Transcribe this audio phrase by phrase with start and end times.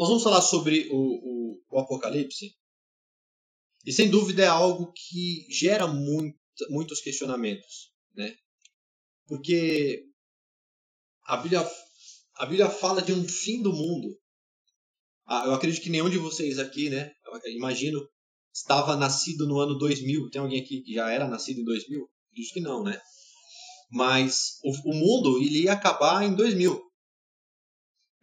[0.00, 2.56] Nós vamos falar sobre o, o, o Apocalipse.
[3.84, 6.38] E sem dúvida é algo que gera muito,
[6.70, 7.92] muitos questionamentos.
[8.14, 8.34] Né?
[9.26, 10.06] Porque
[11.26, 11.70] a Bíblia,
[12.36, 14.18] a Bíblia fala de um fim do mundo.
[15.26, 17.12] Ah, eu acredito que nenhum de vocês aqui, né?
[17.48, 18.00] Imagino,
[18.54, 20.30] estava nascido no ano 2000.
[20.30, 22.10] Tem alguém aqui que já era nascido em 2000?
[22.32, 22.98] Diz que não, né?
[23.90, 26.89] Mas o, o mundo ele ia acabar em 2000.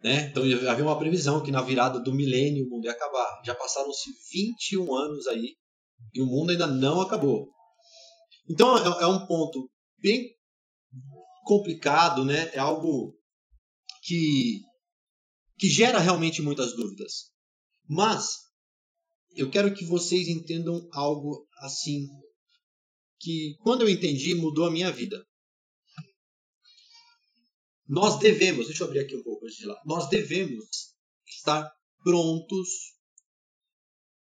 [0.02, 0.28] Né?
[0.28, 3.42] Então havia uma previsão que na virada do milênio o mundo ia acabar.
[3.44, 5.56] Já passaram-se 21 anos aí
[6.14, 7.48] e o mundo ainda não acabou.
[8.48, 10.34] Então é, é um ponto bem
[11.44, 12.50] complicado, né?
[12.54, 13.14] É algo
[14.02, 14.62] que
[15.58, 17.32] que gera realmente muitas dúvidas.
[17.88, 18.36] Mas
[19.34, 22.06] eu quero que vocês entendam algo assim
[23.18, 25.26] que quando eu entendi mudou a minha vida.
[27.88, 29.80] Nós devemos, deixa eu abrir aqui um pouco antes de lá.
[29.86, 30.94] Nós devemos
[31.26, 31.72] estar
[32.04, 32.68] prontos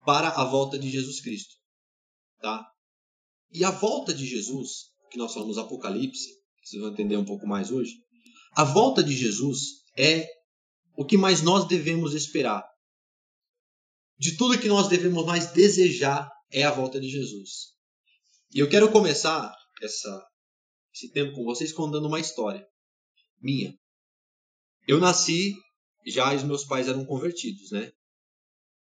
[0.06, 1.56] para a volta de Jesus Cristo,
[2.40, 2.64] tá?
[3.50, 7.72] E a volta de Jesus, que nós falamos Apocalipse, vocês vão entender um pouco mais
[7.72, 7.94] hoje.
[8.52, 10.28] A volta de Jesus é
[10.96, 12.64] o que mais nós devemos esperar.
[14.16, 17.74] De tudo que nós devemos mais desejar é a volta de Jesus.
[18.54, 20.26] E eu quero começar essa,
[20.94, 22.66] esse tempo com vocês contando uma história
[23.40, 23.76] minha.
[24.86, 25.54] Eu nasci,
[26.06, 27.92] já os meus pais eram convertidos, né?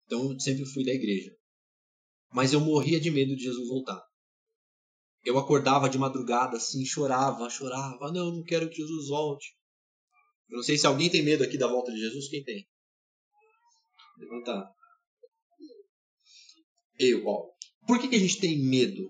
[0.05, 1.31] Então eu sempre fui da igreja.
[2.33, 4.01] Mas eu morria de medo de Jesus voltar.
[5.23, 8.11] Eu acordava de madrugada assim, chorava, chorava.
[8.11, 9.55] Não, não quero que Jesus volte.
[10.49, 12.27] Eu não sei se alguém tem medo aqui da volta de Jesus.
[12.27, 12.67] Quem tem?
[14.17, 14.69] Levantar.
[16.97, 17.49] Eu, ó.
[17.87, 19.09] Por que, que a gente tem medo?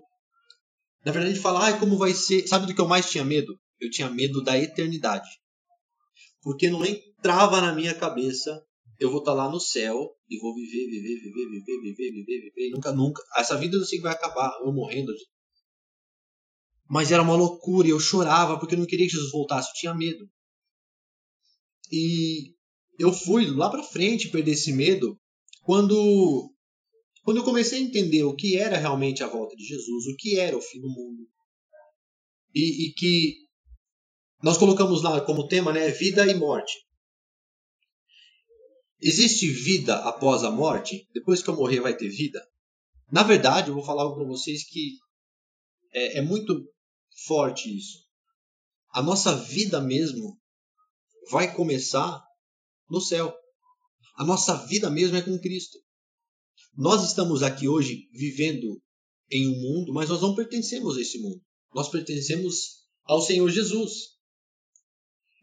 [1.04, 2.46] Na verdade, a gente fala, ah, como vai ser.
[2.46, 3.58] Sabe do que eu mais tinha medo?
[3.82, 5.28] Eu tinha medo da eternidade.
[6.40, 8.64] Porque não entrava na minha cabeça
[9.02, 12.40] eu vou estar tá lá no céu e vou viver, viver, viver, viver, viver, viver,
[12.54, 13.22] viver, nunca, nunca.
[13.36, 15.12] Essa vida não sei que vai acabar, eu morrendo.
[16.88, 19.94] Mas era uma loucura, eu chorava porque eu não queria que Jesus voltasse, eu tinha
[19.94, 20.30] medo.
[21.90, 22.54] E
[22.98, 25.18] eu fui lá para frente perder esse medo
[25.62, 26.54] quando
[27.24, 30.38] quando eu comecei a entender o que era realmente a volta de Jesus, o que
[30.38, 31.28] era o fim do mundo.
[32.54, 33.48] E, e que
[34.42, 36.72] nós colocamos lá como tema, né, vida e morte.
[39.00, 41.08] Existe vida após a morte?
[41.12, 42.40] Depois que eu morrer vai ter vida?
[43.10, 44.98] Na verdade, eu vou falar para vocês que
[45.92, 46.68] é, é muito
[47.26, 47.98] forte isso.
[48.90, 50.38] A nossa vida mesmo
[51.30, 52.22] vai começar
[52.88, 53.34] no céu.
[54.16, 55.78] A nossa vida mesmo é com Cristo.
[56.74, 58.80] Nós estamos aqui hoje vivendo
[59.30, 61.40] em um mundo, mas nós não pertencemos a esse mundo.
[61.74, 64.11] Nós pertencemos ao Senhor Jesus.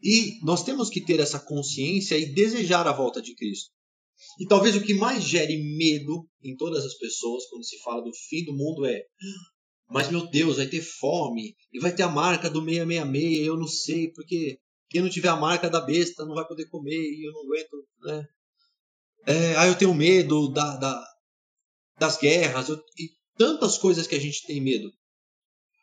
[0.02, 3.70] E nós temos que ter essa consciência e desejar a volta de Cristo.
[4.38, 8.12] E talvez o que mais gere medo em todas as pessoas quando se fala do
[8.28, 9.02] fim do mundo é:
[9.88, 13.66] mas meu Deus, vai ter fome e vai ter a marca do 666, eu não
[13.66, 14.58] sei, porque
[14.88, 17.86] quem não tiver a marca da besta não vai poder comer e eu não aguento,
[18.02, 18.28] né?
[19.26, 21.10] É, ah, eu tenho medo da, da
[21.98, 24.90] das guerras eu, e tantas coisas que a gente tem medo.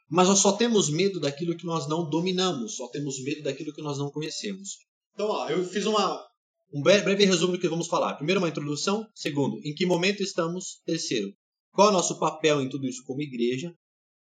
[0.09, 3.81] Mas nós só temos medo daquilo que nós não dominamos, só temos medo daquilo que
[3.81, 4.77] nós não conhecemos.
[5.13, 6.25] Então, ó, eu fiz uma,
[6.73, 8.15] um breve resumo do que vamos falar.
[8.15, 9.05] Primeiro, uma introdução.
[9.13, 10.81] Segundo, em que momento estamos?
[10.85, 11.33] Terceiro,
[11.71, 13.73] qual é o nosso papel em tudo isso como igreja?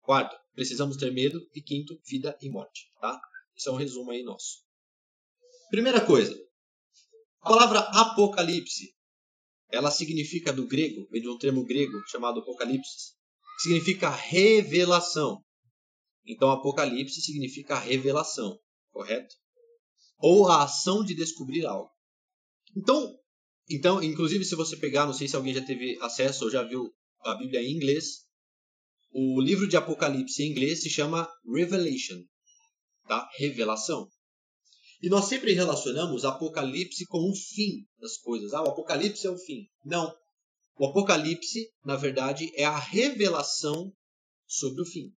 [0.02, 1.40] Quarto, precisamos ter medo.
[1.56, 2.92] E quinto, vida e morte.
[3.00, 3.20] Tá?
[3.56, 4.60] Esse é um resumo aí nosso.
[5.70, 6.36] Primeira coisa,
[7.42, 8.94] a palavra apocalipse,
[9.72, 13.14] ela significa do grego, vem de um termo grego chamado apocalipse,
[13.60, 15.42] significa revelação.
[16.26, 18.60] Então, Apocalipse significa revelação,
[18.92, 19.36] correto?
[20.20, 21.90] Ou a ação de descobrir algo.
[22.76, 23.18] Então,
[23.70, 26.94] então, inclusive, se você pegar, não sei se alguém já teve acesso ou já viu
[27.22, 28.26] a Bíblia em inglês,
[29.14, 32.22] o livro de Apocalipse em inglês se chama Revelation,
[33.08, 33.30] tá?
[33.38, 34.10] Revelação.
[35.02, 38.54] E nós sempre relacionamos Apocalipse com o fim das coisas.
[38.54, 39.68] Ah, o Apocalipse é o fim.
[39.84, 40.14] Não.
[40.78, 43.92] O Apocalipse, na verdade, é a revelação
[44.48, 45.12] sobre o fim.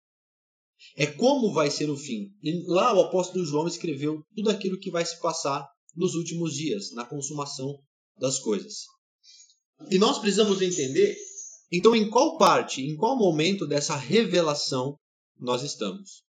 [0.95, 2.31] É como vai ser o fim.
[2.41, 6.91] E lá o apóstolo João escreveu tudo aquilo que vai se passar nos últimos dias,
[6.93, 7.79] na consumação
[8.17, 8.85] das coisas.
[9.89, 11.15] E nós precisamos entender,
[11.71, 14.97] então, em qual parte, em qual momento dessa revelação
[15.39, 16.23] nós estamos.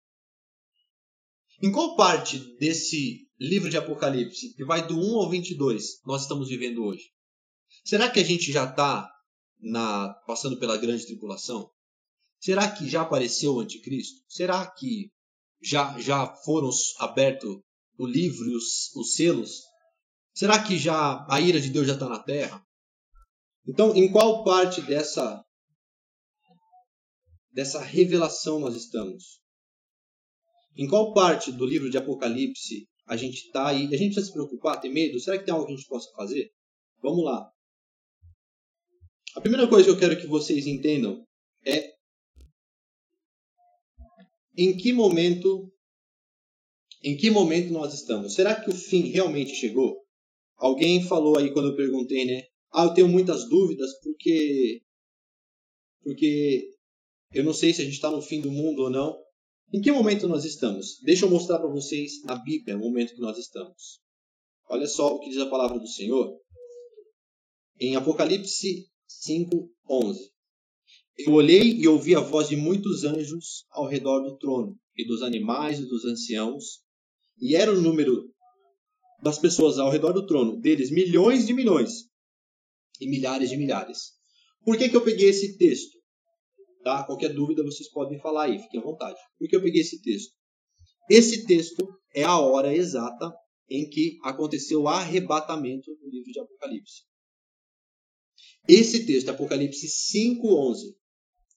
[1.63, 6.49] Em qual parte desse livro de Apocalipse, que vai do 1 ao 22, nós estamos
[6.49, 7.05] vivendo hoje?
[7.85, 9.11] Será que a gente já está
[10.27, 11.71] passando pela grande tribulação?
[12.45, 14.23] Será que já apareceu o anticristo?
[14.29, 15.11] Será que
[15.63, 16.69] já, já foram
[16.99, 17.59] abertos
[17.97, 19.63] o livro e os, os selos?
[20.35, 22.63] Será que já a ira de Deus já está na terra?
[23.67, 25.43] Então, em qual parte dessa
[27.51, 29.41] dessa revelação nós estamos?
[30.77, 33.87] Em qual parte do livro de Apocalipse a gente está aí?
[33.87, 35.19] A gente precisa se preocupar, ter medo?
[35.19, 36.53] Será que tem algo que a gente possa fazer?
[37.01, 37.51] Vamos lá.
[39.35, 41.25] A primeira coisa que eu quero que vocês entendam
[41.65, 41.94] é
[44.57, 45.71] em que momento
[47.03, 48.35] em que momento nós estamos?
[48.35, 50.03] Será que o fim realmente chegou?
[50.57, 52.47] Alguém falou aí quando eu perguntei, né?
[52.73, 54.81] Ah, eu tenho muitas dúvidas porque
[56.03, 56.71] porque
[57.33, 59.23] eu não sei se a gente está no fim do mundo ou não.
[59.73, 60.99] Em que momento nós estamos?
[61.03, 64.01] Deixa eu mostrar para vocês na Bíblia o momento que nós estamos.
[64.69, 66.39] Olha só o que diz a palavra do Senhor.
[67.79, 70.34] Em Apocalipse 5:11.
[71.17, 75.23] Eu olhei e ouvi a voz de muitos anjos ao redor do trono, e dos
[75.23, 76.83] animais e dos anciãos,
[77.41, 78.33] e era o número
[79.23, 82.09] das pessoas ao redor do trono, deles milhões de milhões
[83.01, 84.13] e milhares de milhares.
[84.65, 85.99] Por que, que eu peguei esse texto?
[86.83, 87.05] Tá?
[87.05, 89.19] Qualquer dúvida vocês podem falar aí, fiquem à vontade.
[89.39, 90.33] Por que eu peguei esse texto?
[91.09, 93.33] Esse texto é a hora exata
[93.71, 97.03] em que aconteceu o arrebatamento no livro de Apocalipse.
[98.69, 100.95] Esse texto, Apocalipse 5:11.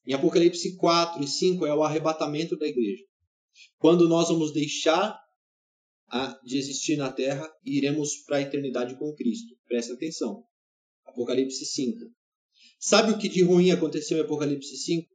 [0.07, 3.03] Em Apocalipse 4 e 5 é o arrebatamento da igreja.
[3.77, 5.19] Quando nós vamos deixar
[6.43, 9.53] de existir na terra e iremos para a eternidade com Cristo.
[9.67, 10.45] Preste atenção.
[11.05, 11.99] Apocalipse 5.
[12.79, 15.09] Sabe o que de ruim aconteceu em Apocalipse 5?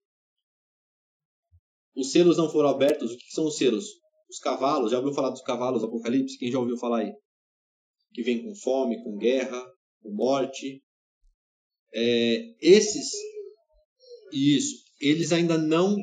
[1.97, 3.13] Os selos não foram abertos.
[3.13, 3.87] O que são os selos?
[4.29, 4.91] Os cavalos.
[4.91, 6.39] Já ouviu falar dos cavalos Apocalipse?
[6.39, 7.13] Quem já ouviu falar aí?
[8.13, 9.65] Que vem com fome, com guerra,
[10.03, 10.83] com morte,
[11.95, 13.11] é, esses,
[14.33, 15.97] isso, eles ainda não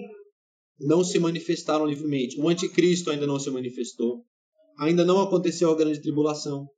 [0.80, 2.40] não se manifestaram livremente.
[2.40, 4.26] O anticristo ainda não se manifestou.
[4.78, 6.70] Ainda não aconteceu a grande tribulação.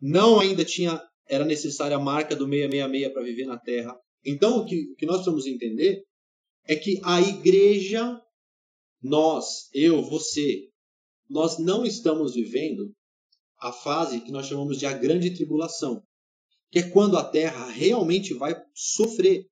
[0.00, 3.98] Não ainda tinha era necessária a marca do 666 para viver na terra.
[4.24, 6.04] Então, o que, o que nós precisamos entender
[6.68, 8.20] é que a igreja,
[9.02, 10.68] nós, eu, você,
[11.28, 12.92] nós não estamos vivendo
[13.58, 16.02] a fase que nós chamamos de a grande tribulação
[16.74, 19.46] que é quando a terra realmente vai sofrer,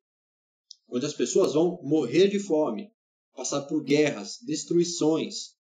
[0.92, 2.92] onde as pessoas vão morrer de fome,
[3.34, 5.56] passar por guerras, destruições,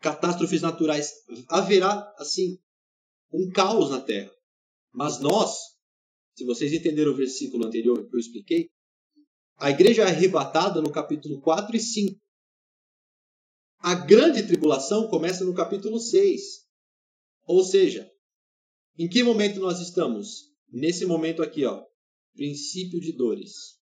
[0.00, 1.12] catástrofes naturais.
[1.48, 2.58] Haverá, assim,
[3.32, 4.30] um caos na terra.
[4.92, 5.56] Mas nós,
[6.34, 8.70] se vocês entenderam o versículo anterior que eu expliquei,
[9.56, 12.20] a igreja é arrebatada no capítulo 4 e 5.
[13.78, 16.42] A grande tribulação começa no capítulo 6.
[17.46, 18.10] Ou seja,
[18.98, 20.54] em que momento nós estamos?
[20.74, 21.84] nesse momento aqui, ó,
[22.34, 23.78] princípio de dores.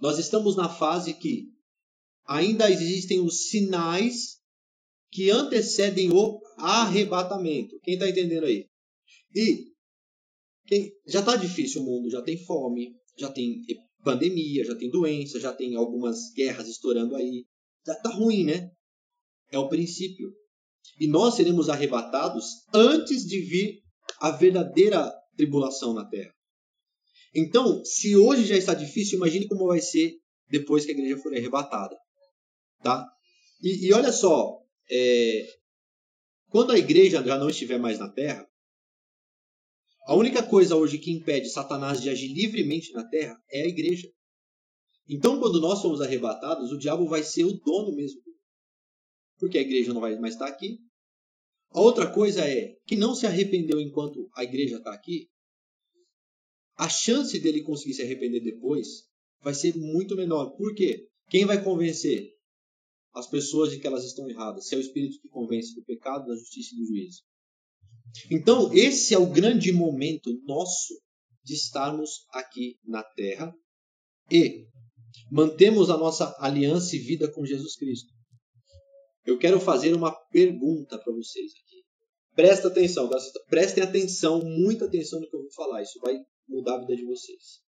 [0.00, 1.44] Nós estamos na fase que
[2.26, 4.38] ainda existem os sinais
[5.10, 7.78] que antecedem o arrebatamento.
[7.82, 8.66] Quem está entendendo aí?
[9.34, 9.72] E
[10.66, 13.62] quem, já está difícil o mundo, já tem fome, já tem
[14.04, 17.46] pandemia, já tem doença, já tem algumas guerras estourando aí.
[17.86, 18.70] Já está ruim, né?
[19.50, 20.32] É o princípio.
[21.00, 22.44] E nós seremos arrebatados
[22.74, 23.82] antes de vir
[24.20, 26.35] a verdadeira tribulação na terra.
[27.36, 30.18] Então, se hoje já está difícil, imagine como vai ser
[30.48, 31.94] depois que a igreja for arrebatada.
[32.82, 33.06] Tá?
[33.62, 34.58] E, e olha só,
[34.90, 35.46] é,
[36.48, 38.48] quando a igreja já não estiver mais na terra,
[40.06, 44.10] a única coisa hoje que impede Satanás de agir livremente na terra é a igreja.
[45.06, 48.22] Então, quando nós somos arrebatados, o diabo vai ser o dono mesmo.
[49.38, 50.78] Porque a igreja não vai mais estar aqui,
[51.70, 55.28] a outra coisa é que não se arrependeu enquanto a igreja está aqui,
[56.76, 59.04] a chance dele conseguir se arrepender depois
[59.42, 60.50] vai ser muito menor.
[60.56, 61.08] Por quê?
[61.28, 62.32] Quem vai convencer
[63.14, 64.68] as pessoas de que elas estão erradas?
[64.68, 67.22] Se é o Espírito que convence do pecado, da justiça e do juízo.
[68.30, 70.94] Então, esse é o grande momento nosso
[71.42, 73.54] de estarmos aqui na terra
[74.30, 74.66] e
[75.30, 78.12] mantemos a nossa aliança e vida com Jesus Cristo.
[79.24, 81.84] Eu quero fazer uma pergunta para vocês aqui.
[82.34, 83.08] Presta atenção,
[83.48, 85.82] prestem atenção, muita atenção no que eu vou falar.
[85.82, 86.16] Isso vai
[86.48, 87.60] mudar a vida de vocês.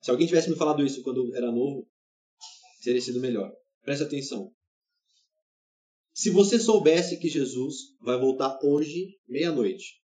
[0.00, 1.88] Se alguém tivesse me falado isso quando era novo,
[2.82, 3.52] teria sido melhor.
[3.82, 4.52] Presta atenção.
[6.14, 10.00] Se você soubesse que Jesus vai voltar hoje, meia-noite,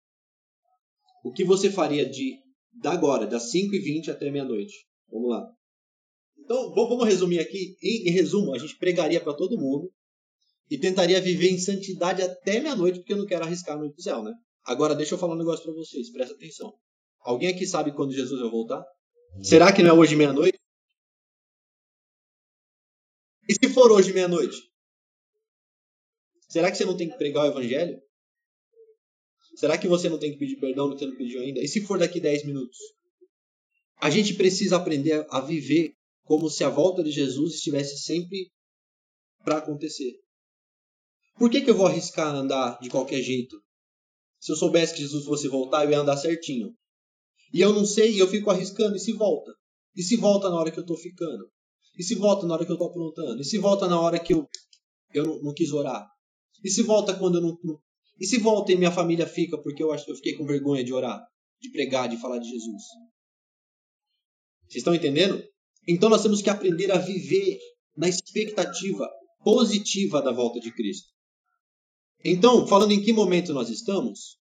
[1.24, 2.38] o que você faria de
[2.72, 4.88] da agora, das 5h20 até meia-noite?
[5.12, 5.46] Vamos lá.
[6.38, 7.76] Então, vamos resumir aqui.
[7.82, 9.92] Em, em resumo, a gente pregaria para todo mundo
[10.70, 14.34] e tentaria viver em santidade até meia-noite, porque eu não quero arriscar no céu, né?
[14.64, 16.74] Agora, deixa eu falar um negócio para vocês, presta atenção.
[17.22, 18.84] Alguém aqui sabe quando Jesus vai voltar?
[19.44, 20.60] Será que não é hoje meia-noite?
[23.48, 24.58] E se for hoje meia-noite?
[26.48, 28.02] Será que você não tem que pregar o evangelho?
[29.56, 31.60] Será que você não tem que pedir perdão no que você não pediu ainda?
[31.60, 32.78] E se for daqui 10 minutos?
[33.98, 38.52] A gente precisa aprender a viver como se a volta de Jesus estivesse sempre
[39.44, 40.14] para acontecer.
[41.38, 43.62] Por que, que eu vou arriscar andar de qualquer jeito?
[44.40, 46.74] Se eu soubesse que Jesus fosse voltar, eu ia andar certinho.
[47.54, 49.52] E eu não sei, e eu fico arriscando, e se volta?
[49.96, 51.50] E se volta na hora que eu estou ficando?
[51.98, 53.42] E se volta na hora que eu estou aprontando?
[53.42, 54.48] E se volta na hora que eu,
[55.14, 56.08] eu não, não quis orar?
[56.64, 57.58] E se volta quando eu não,
[58.20, 61.22] E se volta e minha família fica porque eu, eu fiquei com vergonha de orar,
[61.60, 62.84] de pregar, de falar de Jesus?
[64.62, 65.44] Vocês estão entendendo?
[65.88, 67.58] Então nós temos que aprender a viver
[67.98, 69.10] na expectativa
[69.44, 71.10] positiva da volta de Cristo.
[72.24, 74.38] Então, falando em que momento nós estamos,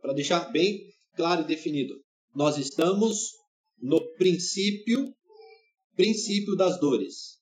[0.00, 0.80] para deixar bem
[1.14, 1.94] claro e definido,
[2.34, 3.32] nós estamos
[3.78, 5.14] no princípio
[5.98, 7.38] princípio das dores.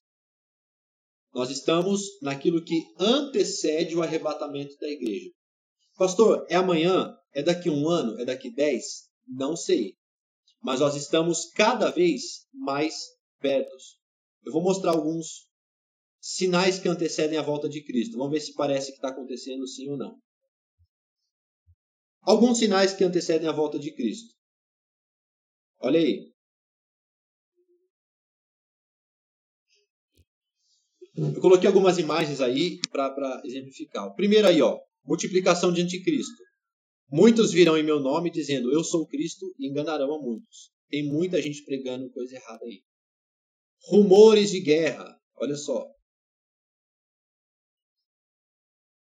[1.34, 5.30] Nós estamos naquilo que antecede o arrebatamento da igreja.
[5.98, 7.14] Pastor, é amanhã?
[7.34, 8.18] É daqui um ano?
[8.18, 9.10] É daqui dez?
[9.28, 9.94] Não sei.
[10.62, 12.94] Mas nós estamos cada vez mais
[13.38, 13.76] perto.
[14.42, 15.46] Eu vou mostrar alguns
[16.18, 18.16] sinais que antecedem a volta de Cristo.
[18.16, 20.18] Vamos ver se parece que está acontecendo sim ou não.
[22.22, 24.34] Alguns sinais que antecedem a volta de Cristo.
[25.86, 26.32] Olha aí.
[31.16, 34.12] Eu coloquei algumas imagens aí para exemplificar.
[34.16, 36.42] Primeiro aí, ó, multiplicação de anticristo.
[37.08, 40.72] Muitos virão em meu nome dizendo, eu sou Cristo, e enganarão a muitos.
[40.88, 42.82] Tem muita gente pregando coisa errada aí.
[43.84, 45.16] Rumores de guerra.
[45.36, 45.86] Olha só.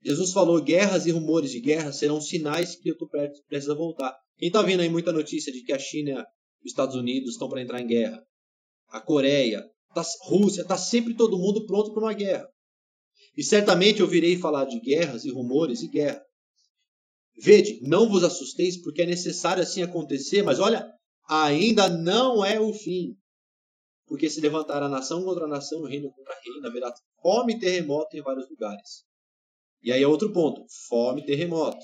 [0.03, 4.19] Jesus falou: guerras e rumores de guerra serão sinais que eu estou prestes a voltar.
[4.39, 6.27] Quem está vendo aí muita notícia de que a China
[6.65, 8.23] os Estados Unidos estão para entrar em guerra?
[8.89, 9.65] A Coreia,
[9.95, 12.49] tá, Rússia, está sempre todo mundo pronto para uma guerra.
[13.37, 16.23] E certamente eu virei falar de guerras e rumores e guerra.
[17.37, 20.87] Vede, não vos assusteis, porque é necessário assim acontecer, mas olha,
[21.29, 23.17] ainda não é o fim.
[24.07, 28.51] Porque se levantará nação contra nação, reino contra reino, haverá fome e terremoto em vários
[28.51, 29.05] lugares.
[29.83, 31.79] E aí é outro ponto: fome e terremoto.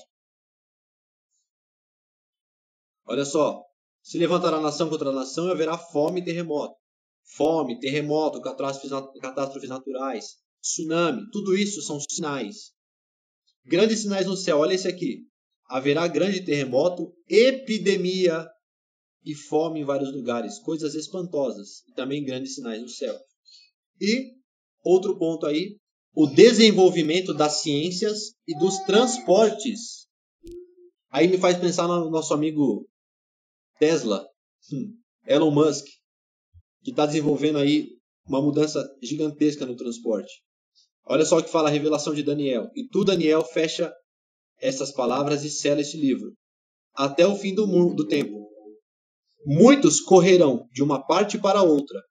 [3.05, 3.66] Olha só.
[4.07, 6.73] Se levantará nação contra nação e haverá fome e terremoto.
[7.35, 12.71] Fome, terremoto, catástrofes naturais, tsunami, tudo isso são sinais.
[13.65, 15.25] Grandes sinais no céu, olha esse aqui.
[15.65, 18.47] Haverá grande terremoto, epidemia
[19.25, 23.13] e fome em vários lugares, coisas espantosas e também grandes sinais no céu.
[23.99, 24.31] E
[24.85, 25.75] outro ponto aí,
[26.15, 30.07] o desenvolvimento das ciências e dos transportes.
[31.09, 32.87] Aí me faz pensar no nosso amigo
[33.79, 34.25] Tesla,
[34.71, 34.93] hum,
[35.25, 35.85] Elon Musk,
[36.83, 37.89] que está desenvolvendo aí
[38.27, 40.31] uma mudança gigantesca no transporte.
[41.05, 42.69] Olha só o que fala a revelação de Daniel.
[42.75, 43.93] E tu, Daniel, fecha
[44.59, 46.33] essas palavras e sela este livro.
[46.93, 48.47] Até o fim do, do tempo.
[49.45, 52.01] Muitos correrão de uma parte para outra,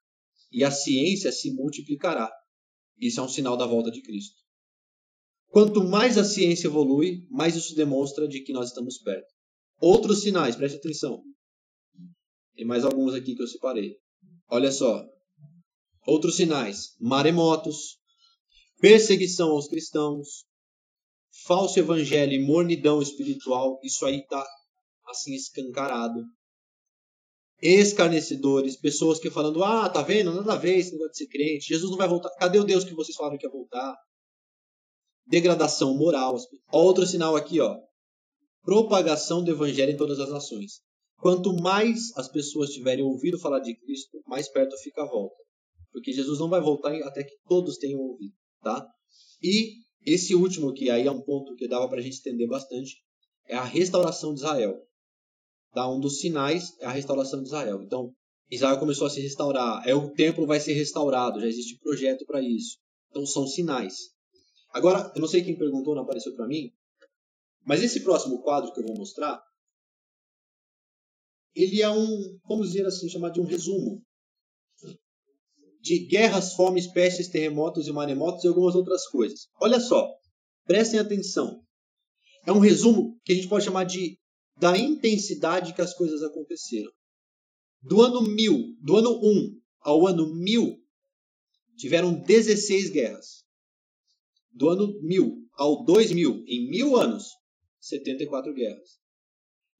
[0.51, 2.31] e a ciência se multiplicará.
[2.99, 4.35] Isso é um sinal da volta de Cristo.
[5.49, 9.27] Quanto mais a ciência evolui, mais isso demonstra de que nós estamos perto.
[9.79, 11.21] Outros sinais, preste atenção.
[12.57, 13.95] Tem mais alguns aqui que eu separei.
[14.49, 15.05] Olha só.
[16.05, 17.97] Outros sinais: maremotos,
[18.81, 20.45] perseguição aos cristãos,
[21.45, 23.79] falso evangelho e mornidão espiritual.
[23.83, 24.45] Isso aí está
[25.05, 26.19] assim escancarado
[27.61, 30.33] escarnecedores, pessoas que falando, ah, tá vendo?
[30.33, 32.29] Nada a ver esse negócio de ser crente, Jesus não vai voltar.
[32.31, 33.95] Cadê o Deus que vocês falaram que ia voltar?
[35.25, 36.37] Degradação moral.
[36.71, 37.77] Outro sinal aqui, ó.
[38.63, 40.81] Propagação do evangelho em todas as nações.
[41.19, 45.35] Quanto mais as pessoas tiverem ouvido falar de Cristo, mais perto fica a volta.
[45.91, 48.87] Porque Jesus não vai voltar até que todos tenham ouvido, tá?
[49.41, 49.73] E
[50.05, 52.97] esse último, que aí é um ponto que dava para a gente entender bastante,
[53.47, 54.87] é a restauração de Israel
[55.77, 55.87] tá?
[55.87, 57.83] um dos sinais é a restauração de Israel.
[57.83, 58.11] Então,
[58.49, 62.41] Israel começou a se restaurar, é o templo vai ser restaurado, já existe projeto para
[62.41, 62.77] isso.
[63.11, 63.95] Então, são sinais.
[64.73, 66.71] Agora, eu não sei quem perguntou, não apareceu para mim,
[67.63, 69.39] mas esse próximo quadro que eu vou mostrar,
[71.57, 74.05] ele é um, vamos dizer assim, chamado de um resumo
[75.81, 79.47] de guerras, fomes, pestes, terremotos e maremotos e algumas outras coisas.
[79.59, 80.07] Olha só,
[80.65, 81.63] prestem atenção.
[82.45, 84.19] É um resumo que a gente pode chamar de
[84.59, 86.91] da intensidade que as coisas aconteceram.
[87.81, 90.77] Do ano 1000, do ano 1 ao ano 1000,
[91.77, 93.45] tiveram 16 guerras.
[94.51, 97.25] Do ano 1000 ao 2000, em mil anos,
[97.79, 98.99] 74 guerras.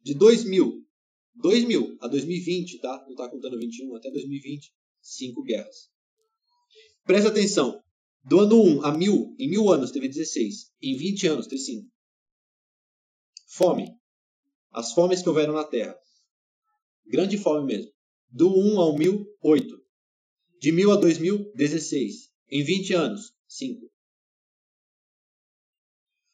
[0.02, 0.87] De 2000,
[1.38, 3.04] 2000 a 2020, tá?
[3.06, 5.90] Não está contando 21, até 2020, 5 guerras.
[7.06, 7.82] Presta atenção.
[8.24, 10.72] Do ano 1 a 1000, em mil anos teve 16.
[10.82, 11.90] Em 20 anos teve 5.
[13.48, 13.98] Fome.
[14.72, 15.98] As fomes que houveram na terra.
[17.06, 17.92] Grande fome mesmo.
[18.30, 19.82] Do 1 ao 1000, 8.
[20.60, 22.32] De 1000 a 2000, 16.
[22.50, 23.90] Em 20 anos, 5.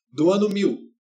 [0.09, 0.92] Do ano 1000,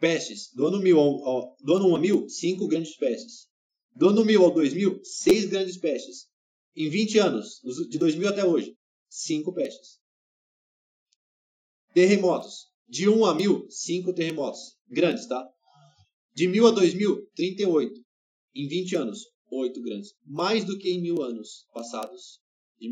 [0.00, 0.50] pestes.
[0.54, 3.48] Do ano 1000 ao, ao, do ano 1 a 1000, 5 grandes pestes.
[3.94, 6.28] Do ano 1000 ao 2000, 6 grandes pestes.
[6.74, 8.76] Em 20 anos, de 2000 até hoje,
[9.08, 9.98] 5 pestes.
[11.94, 12.70] Terremotos.
[12.88, 14.76] De 1 a 1000, 5 terremotos.
[14.88, 15.48] Grandes, tá?
[16.34, 18.04] De 1000 a 2000, 38.
[18.54, 20.14] Em 20 anos, 8 grandes.
[20.24, 22.40] Mais do que em mil anos passados,
[22.78, 22.90] de,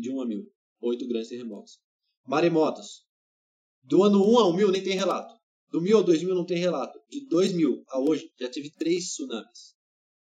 [0.00, 0.52] de 1 a 1000.
[0.80, 1.80] 8 grandes terremotos.
[2.26, 3.06] Maremotos.
[3.82, 5.37] Do ano 1 ao 1000 nem tem relato.
[5.70, 6.98] Do 1000 ao 2000 não tem relato.
[7.10, 9.76] De 2000 a hoje já tive três tsunamis.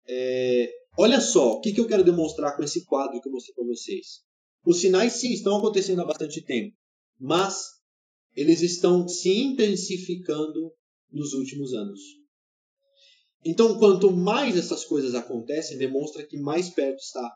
[0.08, 3.56] É, olha só, o que, que eu quero demonstrar com esse quadro que eu mostrei
[3.56, 4.22] para vocês.
[4.66, 6.76] Os sinais sim estão acontecendo há bastante tempo,
[7.20, 7.80] mas
[8.36, 10.74] eles estão se intensificando
[11.12, 12.00] nos últimos anos.
[13.46, 17.32] Então, quanto mais essas coisas acontecem, demonstra que mais perto está.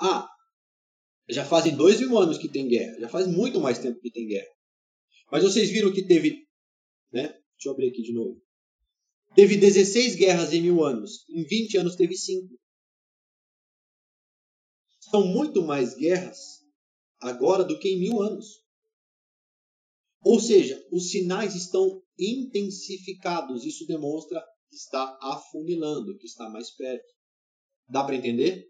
[0.00, 0.28] Ah,
[1.28, 2.98] já fazem dois mil anos que tem guerra.
[2.98, 4.50] Já faz muito mais tempo que tem guerra.
[5.32, 6.46] Mas vocês viram que teve.
[7.10, 7.22] Né?
[7.22, 8.38] Deixa eu abrir aqui de novo.
[9.34, 11.24] Teve 16 guerras em mil anos.
[11.30, 12.54] Em 20 anos teve 5.
[15.10, 16.38] São muito mais guerras
[17.18, 18.62] agora do que em mil anos.
[20.22, 23.64] Ou seja, os sinais estão intensificados.
[23.64, 27.10] Isso demonstra que está afunilando, que está mais perto.
[27.88, 28.66] Dá para entender?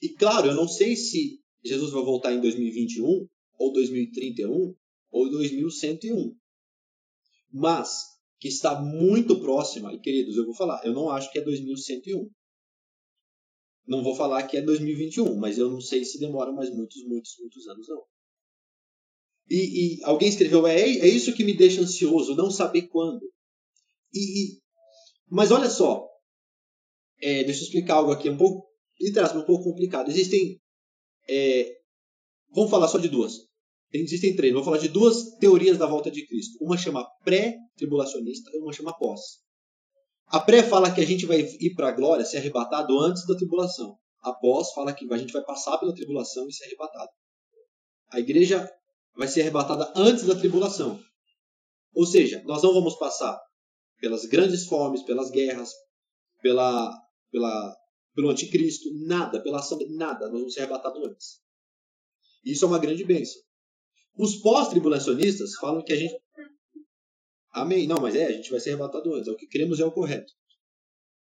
[0.00, 4.74] E claro, eu não sei se Jesus vai voltar em 2021, ou 2031,
[5.10, 6.36] ou 2101.
[7.52, 8.04] Mas
[8.38, 12.30] que está muito próxima, e queridos, eu vou falar, eu não acho que é 2101.
[13.86, 17.36] Não vou falar que é 2021, mas eu não sei se demora mais muitos, muitos,
[17.38, 18.02] muitos anos, não.
[19.48, 23.22] E, e alguém escreveu, é, é isso que me deixa ansioso, não saber quando.
[24.12, 24.60] E,
[25.30, 26.04] mas olha só,
[27.20, 28.66] é, deixa eu explicar algo aqui um pouco
[29.18, 30.08] aspas, um pouco complicado.
[30.08, 30.60] Existem.
[31.28, 31.72] É,
[32.54, 33.46] vamos falar só de duas.
[33.92, 34.52] Existem três.
[34.52, 36.58] Vou falar de duas teorias da volta de Cristo.
[36.60, 39.20] Uma chama pré-tribulacionista e uma chama pós.
[40.26, 43.36] A pré fala que a gente vai ir para a glória, ser arrebatado antes da
[43.36, 43.96] tribulação.
[44.20, 47.10] A pós fala que a gente vai passar pela tribulação e ser arrebatado.
[48.10, 48.68] A igreja
[49.16, 51.00] vai ser arrebatada antes da tribulação.
[51.94, 53.40] Ou seja, nós não vamos passar
[54.00, 55.70] pelas grandes fomes, pelas guerras,
[56.42, 56.92] pela,
[57.30, 57.76] pela
[58.16, 61.40] pelo anticristo, nada, pela ação, nada, nós vamos ser arrebatados antes.
[62.42, 63.42] Isso é uma grande bênção.
[64.18, 66.18] Os pós-tribulacionistas falam que a gente.
[67.50, 67.86] Amém.
[67.86, 69.28] Não, mas é, a gente vai ser arrebatado antes.
[69.28, 70.32] É o que queremos é o correto.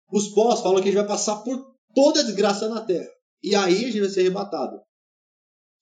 [0.10, 3.10] Os pós falam que a gente vai passar por toda a desgraça na terra.
[3.44, 4.80] E aí a gente vai ser arrebatado.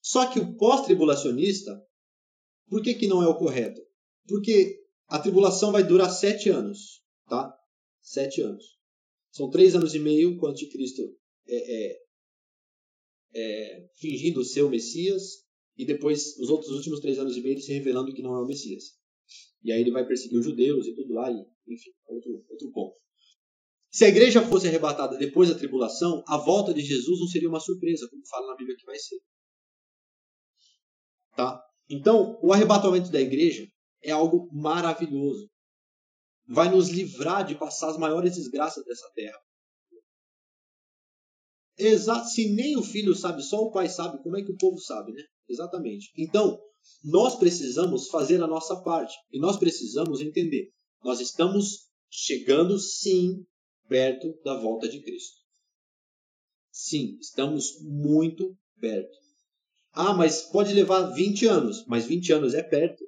[0.01, 1.79] Só que o pós-tribulacionista,
[2.69, 3.81] por que, que não é o correto?
[4.27, 7.03] Porque a tribulação vai durar sete anos.
[7.29, 7.55] Tá?
[8.01, 8.63] Sete anos.
[9.33, 11.01] São três anos e meio com o anticristo
[11.47, 11.99] é, é,
[13.33, 15.43] é, fingindo ser o Messias
[15.75, 18.45] e depois os outros últimos três anos e meio se revelando que não é o
[18.45, 18.83] Messias.
[19.63, 21.33] E aí ele vai perseguir os judeus e tudo lá, e,
[21.67, 22.95] enfim, outro, outro ponto.
[23.89, 27.59] Se a igreja fosse arrebatada depois da tribulação, a volta de Jesus não seria uma
[27.59, 29.17] surpresa, como fala na Bíblia que vai ser.
[31.35, 31.59] Tá?
[31.89, 33.67] Então, o arrebatamento da igreja
[34.03, 35.49] é algo maravilhoso
[36.47, 39.39] vai nos livrar de passar as maiores desgraças dessa terra.
[41.77, 44.77] Exato, se nem o filho sabe, só o pai sabe, como é que o povo
[44.77, 45.23] sabe, né?
[45.49, 46.11] Exatamente.
[46.17, 46.59] Então,
[47.03, 50.69] nós precisamos fazer a nossa parte e nós precisamos entender.
[51.03, 53.45] Nós estamos chegando sim
[53.87, 55.41] perto da volta de Cristo.
[56.71, 59.17] Sim, estamos muito perto.
[59.91, 63.03] Ah, mas pode levar 20 anos, mas 20 anos é perto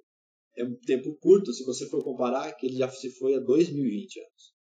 [0.56, 4.20] é um tempo curto se você for comparar que ele já se foi há 2020
[4.20, 4.56] anos.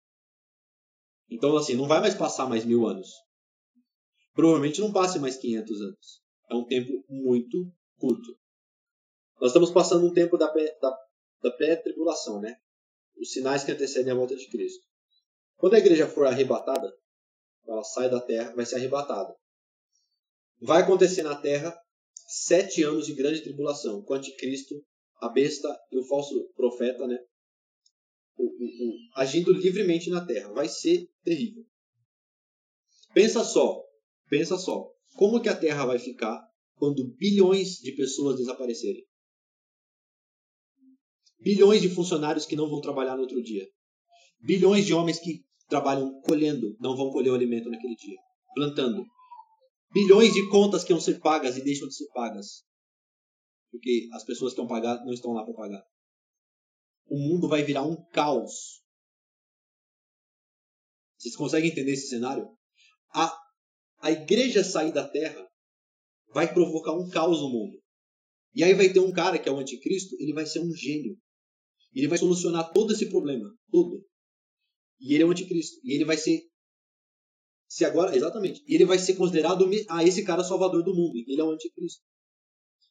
[1.29, 3.09] Então, assim, não vai mais passar mais mil anos.
[4.33, 6.23] Provavelmente não passe mais 500 anos.
[6.49, 8.37] É um tempo muito curto.
[9.39, 10.97] Nós estamos passando um tempo da, da,
[11.43, 12.55] da pré-tribulação, né?
[13.17, 14.83] Os sinais que antecedem a volta de Cristo.
[15.55, 16.91] Quando a igreja for arrebatada,
[17.67, 19.33] ela sai da terra, vai ser arrebatada.
[20.61, 21.77] Vai acontecer na terra
[22.27, 24.75] sete anos de grande tribulação, com o anticristo
[25.23, 27.17] a besta e o falso profeta, né?
[28.35, 30.51] O, o, o, agindo livremente na terra.
[30.51, 31.65] Vai ser terrível.
[33.13, 33.81] Pensa só,
[34.29, 34.91] pensa só.
[35.15, 36.41] Como que a terra vai ficar
[36.75, 39.05] quando bilhões de pessoas desaparecerem?
[41.39, 43.65] Bilhões de funcionários que não vão trabalhar no outro dia.
[44.41, 48.17] Bilhões de homens que trabalham colhendo, não vão colher o alimento naquele dia.
[48.55, 49.05] Plantando.
[49.93, 52.65] Bilhões de contas que vão ser pagas e deixam de ser pagas
[53.73, 55.83] porque as pessoas que vão pagar não estão lá para pagar.
[57.07, 58.83] o mundo vai virar um caos.
[61.17, 62.47] Vocês conseguem entender esse cenário?
[63.09, 63.35] A,
[63.99, 65.49] a igreja sair da terra
[66.27, 67.81] vai provocar um caos no mundo.
[68.53, 71.17] E aí vai ter um cara que é o anticristo, ele vai ser um gênio.
[71.95, 74.05] Ele vai solucionar todo esse problema, todo.
[74.99, 75.79] E ele é o anticristo.
[75.83, 76.41] E ele vai ser
[77.67, 78.63] se agora, exatamente.
[78.67, 81.17] E ele vai ser considerado ah, esse cara salvador do mundo.
[81.27, 82.03] Ele é o anticristo.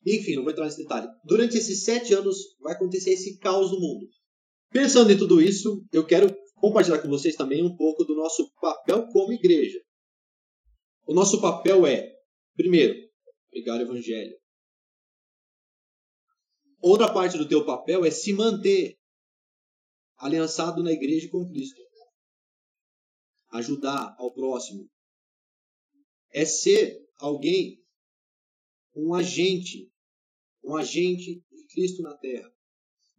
[0.06, 1.08] Enfim, não vou entrar nesse detalhe.
[1.24, 4.08] Durante esses sete anos vai acontecer esse caos no mundo.
[4.70, 9.06] Pensando em tudo isso, eu quero compartilhar com vocês também um pouco do nosso papel
[9.08, 9.78] como igreja.
[11.06, 12.10] O nosso papel é,
[12.56, 12.94] primeiro,
[13.50, 14.34] pregar o evangelho.
[16.80, 18.96] Outra parte do teu papel é se manter
[20.16, 21.80] aliançado na igreja com Cristo.
[23.50, 24.88] Ajudar ao próximo.
[26.30, 27.84] É ser alguém,
[28.96, 29.91] um agente,
[30.64, 32.50] um agente de Cristo na terra.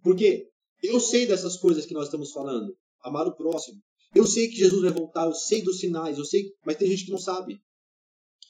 [0.04, 0.50] Porque
[0.82, 2.76] eu sei dessas coisas que nós estamos falando.
[3.04, 3.82] Amar o próximo.
[4.16, 7.06] Eu sei que Jesus vai voltar, eu sei dos sinais, eu sei, mas tem gente
[7.06, 7.60] que não sabe.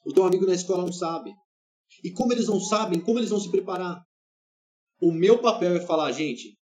[0.06, 1.32] O teu amigo na escola não sabe.
[2.04, 4.04] E como eles não sabem, como eles vão se preparar?
[5.02, 6.58] O meu papel é falar, gente,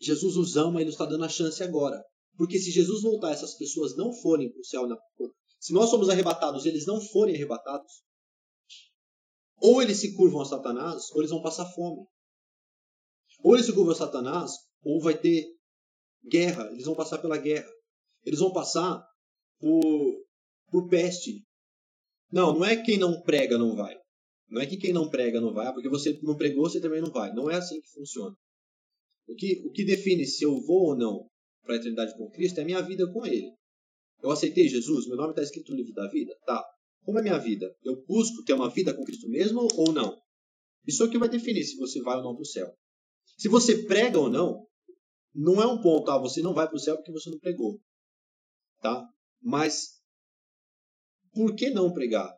[0.00, 2.02] Jesus nos ama e nos está dando a chance agora.
[2.36, 4.96] Porque se Jesus voltar, essas pessoas não forem para o céu, na...
[5.58, 8.02] se nós somos arrebatados, eles não forem arrebatados,
[9.60, 12.06] ou eles se curvam a Satanás, ou eles vão passar fome.
[13.42, 15.46] Ou eles se curvam a Satanás, ou vai ter
[16.28, 17.68] guerra, eles vão passar pela guerra.
[18.24, 19.04] Eles vão passar
[19.58, 20.24] por,
[20.70, 21.44] por peste.
[22.30, 23.96] Não, não é quem não prega não vai.
[24.48, 27.10] Não é que quem não prega não vai, porque você não pregou, você também não
[27.10, 27.32] vai.
[27.32, 28.36] Não é assim que funciona.
[29.28, 31.28] O que, o que define se eu vou ou não
[31.62, 33.52] para a eternidade com Cristo é a minha vida com Ele.
[34.22, 36.36] Eu aceitei Jesus, meu nome está escrito no livro da vida?
[36.46, 36.64] Tá.
[37.06, 37.72] Como é minha vida?
[37.84, 40.20] Eu busco ter uma vida com Cristo mesmo ou não?
[40.84, 42.76] Isso é o que vai definir se você vai ou não para o céu.
[43.38, 44.66] Se você prega ou não,
[45.32, 47.80] não é um ponto, ah, você não vai para o céu porque você não pregou.
[48.82, 49.08] Tá?
[49.40, 50.02] Mas
[51.32, 52.36] por que não pregar?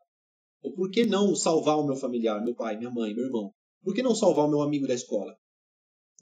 [0.61, 3.54] Ou por que não salvar o meu familiar, meu pai, minha mãe, meu irmão?
[3.83, 5.35] Por que não salvar o meu amigo da escola?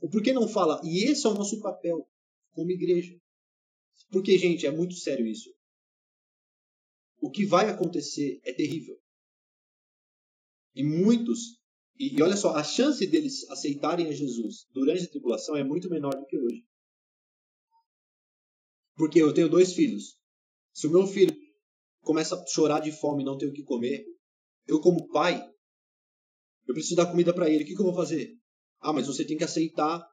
[0.01, 0.81] Ou por que não fala?
[0.85, 2.07] E esse é o nosso papel
[2.53, 3.19] como igreja.
[4.13, 5.51] Porque, gente, é muito sério isso.
[7.21, 8.97] O que vai acontecer é terrível.
[10.75, 11.59] E muitos,
[11.99, 15.89] e, e olha só, a chance deles aceitarem a Jesus durante a tribulação é muito
[15.89, 16.65] menor do que hoje.
[18.95, 20.19] Porque eu tenho dois filhos.
[20.73, 21.35] Se o meu filho
[22.03, 24.05] começa a chorar de fome e não tem o que comer,
[24.67, 25.43] eu, como pai,
[26.67, 27.65] eu preciso dar comida para ele.
[27.65, 28.35] O que, que, eu vou fazer?
[28.81, 30.07] Ah, mas você tem que aceitar,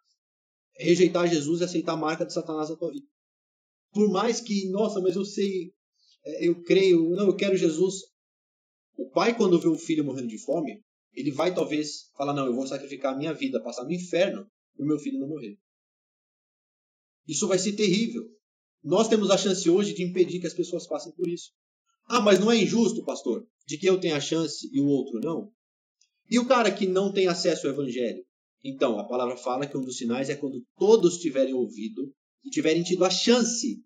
[0.77, 3.05] rejeitar Jesus e aceitar a marca de Satanás na tua vida.
[3.91, 5.73] Por mais que, nossa, mas eu sei,
[6.25, 7.95] eu creio, não, eu quero Jesus.
[8.97, 10.81] O pai, quando vê o filho morrendo de fome,
[11.13, 14.83] ele vai talvez falar: não, eu vou sacrificar a minha vida, passar no inferno para
[14.83, 15.57] o meu filho não morrer.
[17.27, 18.23] Isso vai ser terrível.
[18.83, 21.51] Nós temos a chance hoje de impedir que as pessoas passem por isso.
[22.05, 25.21] Ah, mas não é injusto, pastor, de que eu tenha a chance e o outro
[25.21, 25.51] não?
[26.29, 28.25] E o cara que não tem acesso ao evangelho?
[28.63, 32.83] Então, a palavra fala que um dos sinais é quando todos tiverem ouvido e tiverem
[32.83, 33.81] tido a chance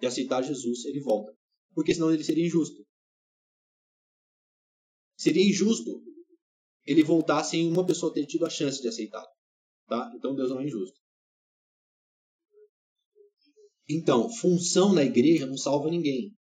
[0.00, 1.32] de aceitar Jesus, ele volta.
[1.74, 2.86] Porque senão ele seria injusto.
[5.16, 6.02] Seria injusto
[6.84, 9.24] ele voltar sem uma pessoa ter tido a chance de aceitar.
[9.86, 10.12] Tá?
[10.16, 11.00] Então Deus não é injusto.
[13.88, 16.34] Então, função na igreja não salva ninguém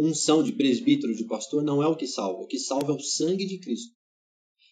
[0.00, 2.42] unção de presbítero, de pastor, não é o que salva.
[2.42, 3.94] O que salva é o sangue de Cristo.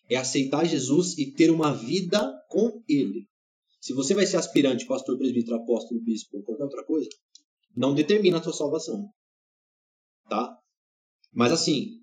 [0.08, 3.28] É aceitar Jesus e ter uma vida com Ele.
[3.80, 7.08] Se você vai ser aspirante, pastor, presbítero, apóstolo, bispo ou qualquer outra coisa,
[7.76, 9.08] não determina a sua salvação.
[10.28, 10.56] Tá?
[11.32, 11.98] Mas assim,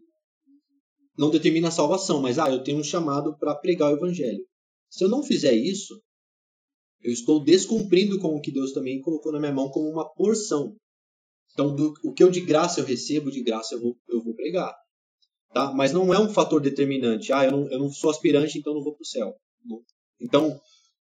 [1.18, 4.46] não determina a salvação, mas ah, eu tenho um chamado para pregar o evangelho.
[4.90, 6.02] Se eu não fizer isso,
[7.02, 10.76] eu estou descumprindo com o que Deus também colocou na minha mão como uma porção.
[11.54, 14.36] Então, do, o que eu de graça eu recebo, de graça eu vou, eu vou
[14.36, 14.76] pregar.
[15.54, 15.72] Tá?
[15.72, 17.32] Mas não é um fator determinante.
[17.32, 19.34] Ah, eu não, eu não sou aspirante, então não vou para o céu.
[20.20, 20.60] Então,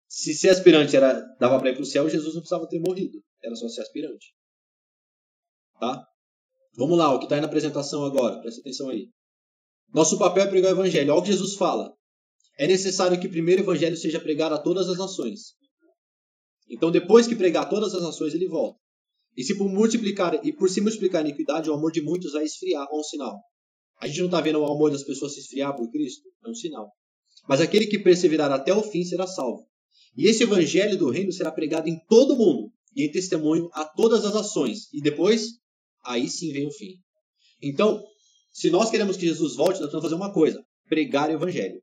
[0.09, 3.22] se ser aspirante era, dava para ir para o céu, Jesus não precisava ter morrido.
[3.42, 4.35] Era só ser aspirante.
[5.79, 6.07] Tá?
[6.76, 8.40] Vamos lá, o que está aí na apresentação agora.
[8.40, 9.08] Presta atenção aí.
[9.92, 11.12] Nosso papel é pregar o evangelho.
[11.12, 11.92] Olha o que Jesus fala.
[12.58, 15.54] É necessário que primeiro o evangelho seja pregado a todas as nações.
[16.68, 18.78] Então, depois que pregar a todas as nações, ele volta.
[19.37, 22.44] E se por multiplicar e por se multiplicar a iniquidade, o amor de muitos vai
[22.44, 23.38] esfriar, é um sinal.
[24.00, 26.28] A gente não está vendo o amor das pessoas se esfriar por Cristo?
[26.44, 26.90] É um sinal.
[27.48, 29.66] Mas aquele que perseverar até o fim será salvo.
[30.16, 33.85] E esse evangelho do reino será pregado em todo o mundo e em testemunho a
[33.85, 34.92] todas as ações.
[34.92, 35.62] E depois,
[36.04, 37.00] aí sim vem o fim.
[37.60, 38.04] Então,
[38.50, 41.82] se nós queremos que Jesus volte, nós vamos fazer uma coisa: pregar o evangelho.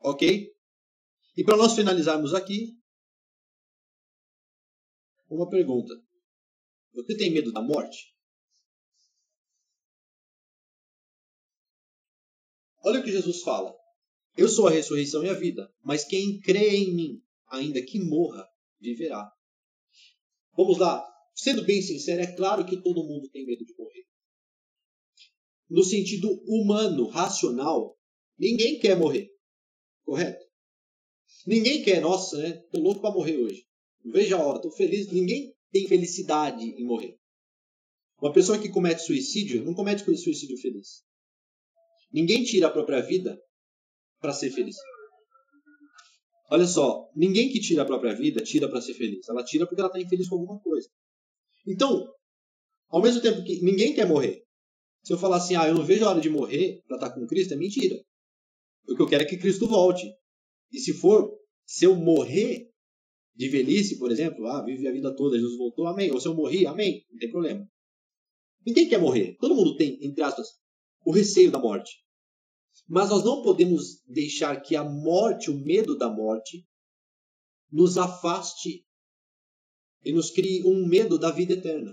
[0.00, 0.50] Ok?
[1.36, 2.76] E para nós finalizarmos aqui,
[5.28, 5.94] uma pergunta.
[6.92, 8.14] Você tem medo da morte?
[12.82, 13.74] Olha o que Jesus fala.
[14.36, 18.48] Eu sou a ressurreição e a vida, mas quem crê em mim, ainda que morra,
[18.80, 19.30] viverá.
[20.56, 21.09] Vamos lá.
[21.42, 24.04] Sendo bem sincero, é claro que todo mundo tem medo de morrer.
[25.70, 27.96] No sentido humano, racional,
[28.38, 29.30] ninguém quer morrer.
[30.04, 30.44] Correto?
[31.46, 32.52] Ninguém quer, nossa, né?
[32.70, 33.64] Tô louco para morrer hoje.
[34.04, 35.10] Vejo a hora, tô feliz.
[35.10, 37.18] Ninguém tem felicidade em morrer.
[38.20, 41.02] Uma pessoa que comete suicídio não comete suicídio feliz.
[42.12, 43.40] Ninguém tira a própria vida
[44.20, 44.76] para ser feliz.
[46.50, 49.26] Olha só, ninguém que tira a própria vida tira para ser feliz.
[49.26, 50.90] Ela tira porque ela está infeliz com alguma coisa.
[51.66, 52.06] Então,
[52.88, 54.42] ao mesmo tempo que ninguém quer morrer.
[55.02, 57.26] Se eu falar assim, ah, eu não vejo a hora de morrer para estar com
[57.26, 57.96] Cristo, é mentira.
[58.88, 60.06] O que eu quero é que Cristo volte.
[60.72, 61.30] E se for,
[61.64, 62.70] se eu morrer
[63.34, 66.10] de velhice, por exemplo, ah, vive a vida toda, Jesus voltou, amém.
[66.10, 67.66] Ou se eu morri, amém, não tem problema.
[68.66, 69.36] Ninguém quer morrer.
[69.40, 70.46] Todo mundo tem, entre aspas,
[71.04, 72.04] o receio da morte.
[72.86, 76.66] Mas nós não podemos deixar que a morte, o medo da morte,
[77.70, 78.84] nos afaste
[80.04, 81.92] e nos crie um medo da vida eterna.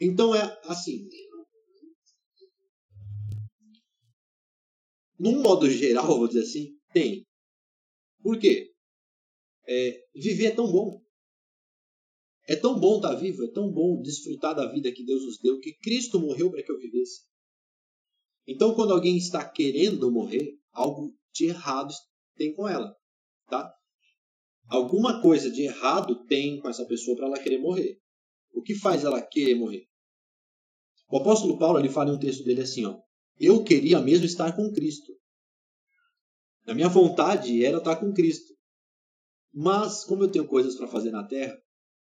[0.00, 1.08] Então é assim.
[5.18, 7.26] Num modo geral, vou dizer assim, tem.
[8.22, 8.72] Por quê?
[9.66, 11.02] É, viver é tão bom.
[12.46, 15.60] É tão bom estar vivo, é tão bom desfrutar da vida que Deus nos deu,
[15.60, 17.26] que Cristo morreu para que eu vivesse.
[18.46, 21.92] Então, quando alguém está querendo morrer, algo de errado
[22.36, 22.96] tem com ela,
[23.50, 23.70] tá?
[24.68, 27.98] Alguma coisa de errado tem com essa pessoa para ela querer morrer.
[28.52, 29.86] O que faz ela querer morrer?
[31.10, 32.98] O apóstolo Paulo ele fala em um texto dele assim, ó:
[33.38, 35.12] Eu queria mesmo estar com Cristo.
[36.66, 38.54] A minha vontade era estar com Cristo.
[39.54, 41.58] Mas como eu tenho coisas para fazer na terra,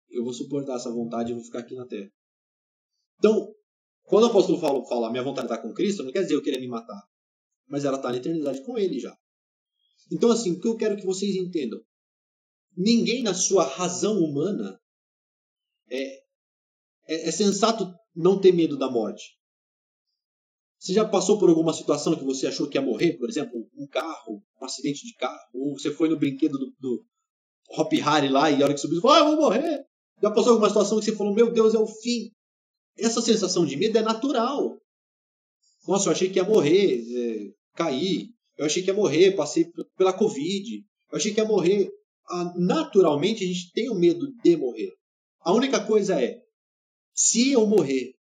[0.10, 2.10] eu vou suportar essa vontade e vou ficar aqui na terra.
[3.20, 3.54] Então,
[4.04, 6.60] quando o apóstolo Paulo fala, minha vontade está com Cristo, não quer dizer eu querer
[6.60, 7.04] me matar.
[7.68, 9.16] Mas ela está na eternidade com ele já.
[10.12, 11.80] Então, assim, o que eu quero que vocês entendam.
[12.78, 14.80] Ninguém na sua razão humana
[15.90, 16.18] é,
[17.08, 19.36] é, é sensato não ter medo da morte.
[20.78, 23.18] Você já passou por alguma situação que você achou que ia morrer?
[23.18, 25.50] Por exemplo, um carro, um acidente de carro.
[25.56, 27.06] Ou você foi no brinquedo do, do
[27.72, 29.84] Hop Harry lá e a hora que subiu, ah, eu vou morrer.
[30.22, 32.32] Já passou alguma situação que você falou, meu Deus, é o fim.
[32.96, 34.80] Essa sensação de medo é natural.
[35.88, 38.30] Nossa, eu achei que ia morrer, é, cair.
[38.56, 40.86] Eu achei que ia morrer, passei pela Covid.
[41.12, 41.90] Eu achei que ia morrer.
[42.30, 44.92] Ah, naturalmente, a gente tem o medo de morrer.
[45.40, 46.42] A única coisa é,
[47.14, 48.14] se eu morrer,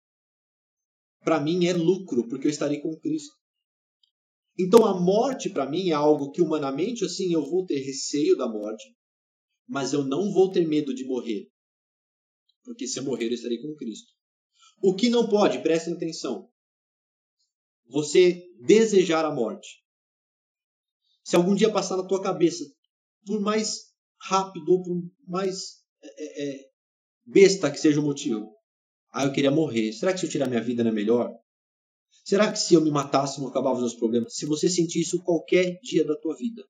[1.25, 3.35] para mim é lucro, porque eu estarei com Cristo.
[4.59, 8.49] Então a morte para mim é algo que humanamente assim eu vou ter receio da
[8.49, 8.95] morte,
[9.67, 11.51] mas eu não vou ter medo de morrer.
[12.63, 14.13] Porque se eu morrer eu estarei com Cristo.
[14.83, 16.49] O que não pode, prestem atenção,
[17.89, 19.83] você desejar a morte.
[21.25, 22.65] Se algum dia passar na tua cabeça,
[23.27, 23.94] por mais
[24.25, 26.61] rápido ou por mais é, é, é,
[27.27, 28.53] besta que seja o motivo,
[29.13, 29.93] ah, eu queria morrer.
[29.93, 31.31] Será que se eu tirar minha vida não é melhor?
[32.25, 34.35] Será que se eu me matasse não acabava os meus problemas?
[34.35, 36.65] Se você sentir isso qualquer dia da tua vida,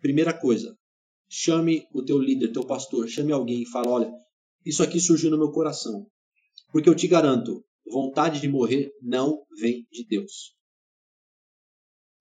[0.00, 0.74] primeira coisa,
[1.28, 4.12] chame o teu líder, teu pastor, chame alguém e fala, olha,
[4.64, 6.06] isso aqui surgiu no meu coração.
[6.72, 10.54] Porque eu te garanto, vontade de morrer não vem de Deus.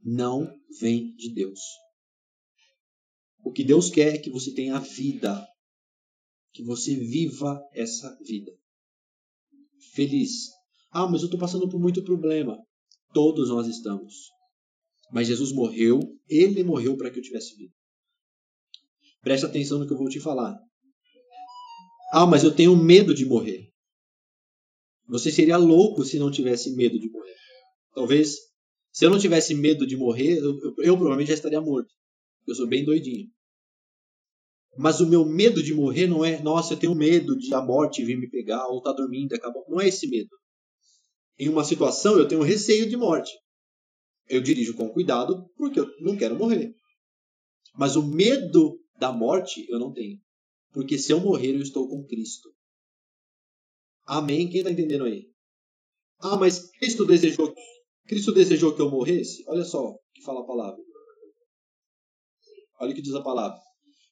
[0.03, 1.59] Não vem de Deus.
[3.43, 5.47] O que Deus quer é que você tenha vida,
[6.53, 8.51] que você viva essa vida.
[9.93, 10.49] Feliz.
[10.91, 12.57] Ah, mas eu estou passando por muito problema.
[13.13, 14.29] Todos nós estamos.
[15.11, 17.73] Mas Jesus morreu, ele morreu para que eu tivesse vida.
[19.21, 20.57] Preste atenção no que eu vou te falar.
[22.11, 23.69] Ah, mas eu tenho medo de morrer.
[25.07, 27.35] Você seria louco se não tivesse medo de morrer.
[27.93, 28.37] Talvez,
[28.91, 31.93] se eu não tivesse medo de morrer, eu, eu, eu provavelmente já estaria morto.
[32.49, 33.29] Eu sou bem doidinho.
[34.77, 38.03] Mas o meu medo de morrer não é, nossa, eu tenho medo de a morte
[38.03, 39.65] vir me pegar ou tá dormindo, acabou.
[39.67, 40.29] Não é esse medo.
[41.37, 43.31] Em uma situação eu tenho receio de morte.
[44.27, 46.73] Eu dirijo com cuidado porque eu não quero morrer.
[47.75, 50.19] Mas o medo da morte eu não tenho.
[50.71, 52.49] Porque se eu morrer, eu estou com Cristo.
[54.05, 54.49] Amém?
[54.49, 55.29] Quem está entendendo aí?
[56.19, 57.53] Ah, mas Cristo desejou,
[58.07, 59.43] Cristo desejou que eu morresse?
[59.47, 60.88] Olha só o que fala a palavra.
[62.79, 63.59] Olha o que diz a palavra.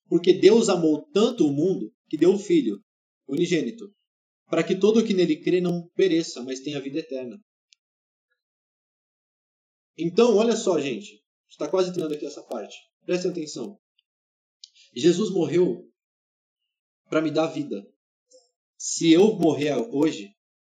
[0.08, 2.82] Porque Deus amou tanto o mundo que deu o Filho,
[3.27, 3.93] unigênito,
[4.49, 7.39] para que todo o que nele crê não pereça, mas tenha vida eterna.
[9.97, 11.21] Então, olha só, gente.
[11.49, 12.75] Está quase terminando aqui essa parte.
[13.06, 13.80] Prestem atenção.
[14.95, 15.89] Jesus morreu
[17.10, 17.86] para me dar vida.
[18.77, 20.30] Se eu morrer hoje,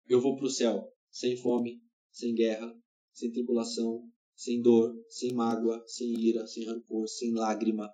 [0.07, 1.81] eu vou para o céu sem fome,
[2.11, 2.71] sem guerra,
[3.13, 4.03] sem tribulação,
[4.35, 7.89] sem dor, sem mágoa, sem ira, sem rancor, sem lágrima.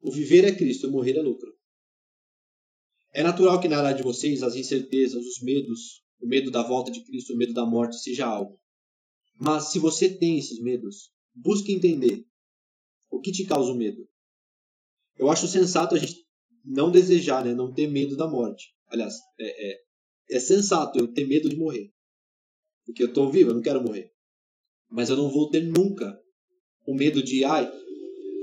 [0.00, 1.52] O viver é Cristo, o morrer é lucro.
[3.12, 6.90] É natural que na área de vocês as incertezas, os medos, o medo da volta
[6.90, 8.60] de Cristo, o medo da morte seja algo.
[9.36, 12.26] Mas se você tem esses medos, busque entender
[13.10, 14.08] o que te causa o medo.
[15.16, 16.24] Eu acho sensato a gente
[16.64, 18.74] não desejar, né, não ter medo da morte.
[18.88, 19.80] Aliás, é, é,
[20.32, 21.93] é sensato eu ter medo de morrer.
[22.84, 24.12] Porque eu estou vivo, eu não quero morrer.
[24.90, 26.20] Mas eu não vou ter nunca
[26.86, 27.70] o medo de, ai,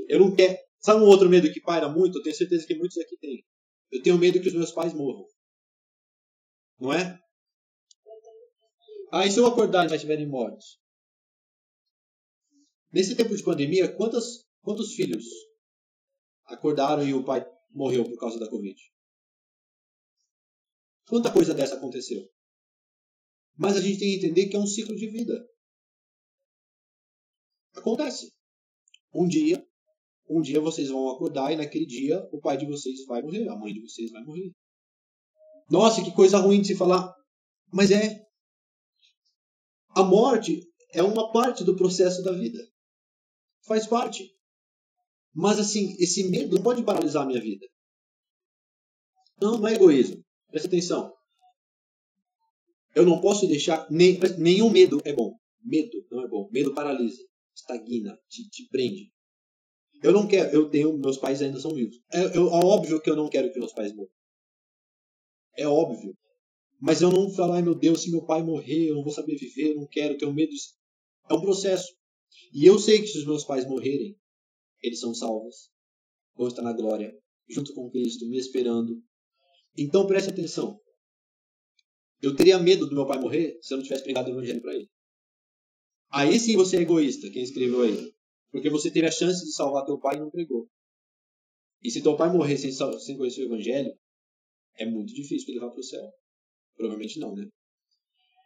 [0.08, 0.58] eu não quero.
[0.80, 2.17] Sabe um outro medo que paira muito?
[2.17, 3.45] Eu tenho certeza que muitos aqui têm.
[3.91, 5.25] Eu tenho medo que os meus pais morram.
[6.80, 7.19] Não é?
[9.12, 10.80] Ah, e se eu acordar e já estiverem mortos?
[12.91, 15.25] Nesse tempo de pandemia, quantos, quantos filhos
[16.45, 18.75] acordaram e o pai morreu por causa da Covid?
[21.08, 22.21] Quanta coisa dessa aconteceu?
[23.62, 25.47] Mas a gente tem que entender que é um ciclo de vida.
[27.76, 28.34] Acontece.
[29.13, 29.63] Um dia,
[30.28, 33.56] um dia vocês vão acordar e naquele dia o pai de vocês vai morrer, a
[33.56, 34.52] mãe de vocês vai morrer.
[35.69, 37.13] Nossa, que coisa ruim de se falar.
[37.71, 38.26] Mas é.
[39.89, 42.58] A morte é uma parte do processo da vida.
[43.67, 44.28] Faz parte.
[45.36, 47.67] Mas assim, esse medo não pode paralisar a minha vida.
[49.39, 50.26] Não, não é egoísmo.
[50.50, 51.13] Presta atenção.
[52.95, 53.88] Eu não posso deixar.
[53.89, 55.36] Nem, nenhum medo é bom.
[55.63, 56.49] Medo não é bom.
[56.51, 57.23] Medo paralisa,
[57.56, 59.12] estagna, te, te prende.
[60.04, 60.51] Eu não quero.
[60.51, 60.97] Eu tenho.
[60.97, 61.97] Meus pais ainda são vivos.
[62.12, 64.12] É, é, é óbvio que eu não quero que meus pais morram.
[65.56, 66.15] É óbvio.
[66.80, 69.36] Mas eu não falo, ai meu Deus, se meu pai morrer, eu não vou saber
[69.36, 70.51] viver, eu não quero, tenho medo.
[71.30, 71.93] É um processo.
[72.51, 74.17] E eu sei que se os meus pais morrerem,
[74.82, 75.69] eles são salvos.
[76.36, 77.15] Vão estar na glória,
[77.47, 78.99] junto com Cristo, me esperando.
[79.77, 80.80] Então preste atenção.
[82.21, 84.75] Eu teria medo do meu pai morrer se eu não tivesse pregado o evangelho para
[84.75, 84.89] ele.
[86.10, 88.13] Aí sim você é egoísta, quem escreveu aí.
[88.51, 90.69] Porque você teve a chance de salvar teu pai e não pregou.
[91.81, 93.91] E se teu pai morrer sem, sem conhecer o evangelho,
[94.77, 96.12] é muito difícil ele vá para o céu.
[96.75, 97.47] Provavelmente não, né?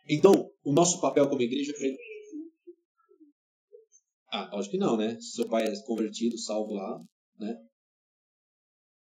[0.07, 1.95] Então, o nosso papel como igreja é.
[4.31, 5.19] Ah, acho que não, né?
[5.19, 7.01] Se seu pai é convertido, salvo lá,
[7.39, 7.57] né?